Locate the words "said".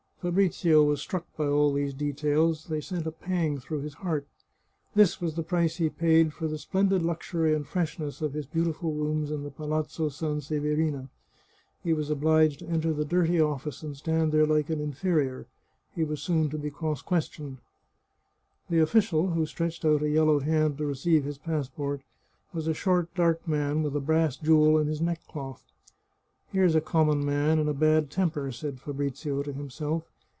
28.51-28.79